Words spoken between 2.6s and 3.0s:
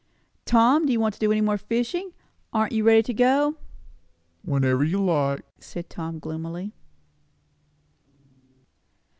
you